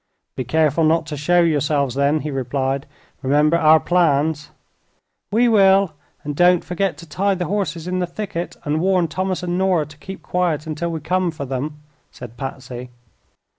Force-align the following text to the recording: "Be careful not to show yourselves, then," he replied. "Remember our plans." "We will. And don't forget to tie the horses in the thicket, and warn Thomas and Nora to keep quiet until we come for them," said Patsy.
"Be 0.35 0.43
careful 0.45 0.83
not 0.83 1.05
to 1.05 1.15
show 1.15 1.41
yourselves, 1.41 1.93
then," 1.93 2.21
he 2.21 2.31
replied. 2.31 2.87
"Remember 3.21 3.55
our 3.55 3.79
plans." 3.79 4.49
"We 5.31 5.47
will. 5.47 5.93
And 6.23 6.35
don't 6.35 6.63
forget 6.65 6.97
to 6.97 7.05
tie 7.07 7.35
the 7.35 7.45
horses 7.45 7.87
in 7.87 7.99
the 7.99 8.07
thicket, 8.07 8.57
and 8.63 8.81
warn 8.81 9.07
Thomas 9.07 9.43
and 9.43 9.59
Nora 9.59 9.85
to 9.85 9.97
keep 9.97 10.23
quiet 10.23 10.65
until 10.65 10.89
we 10.89 11.01
come 11.01 11.29
for 11.29 11.45
them," 11.45 11.83
said 12.09 12.35
Patsy. 12.35 12.89